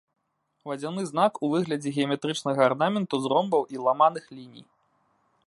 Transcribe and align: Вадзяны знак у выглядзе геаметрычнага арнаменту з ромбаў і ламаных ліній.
Вадзяны 0.69 1.03
знак 1.09 1.33
у 1.47 1.49
выглядзе 1.53 1.89
геаметрычнага 1.97 2.61
арнаменту 2.69 3.15
з 3.27 3.33
ромбаў 3.35 3.61
і 3.77 3.87
ламаных 3.87 4.25
ліній. 4.41 4.65